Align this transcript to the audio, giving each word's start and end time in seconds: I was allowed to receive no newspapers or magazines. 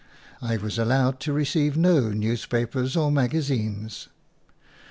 I 0.41 0.57
was 0.57 0.79
allowed 0.79 1.19
to 1.19 1.31
receive 1.31 1.77
no 1.77 2.09
newspapers 2.09 2.97
or 2.97 3.11
magazines. 3.11 4.07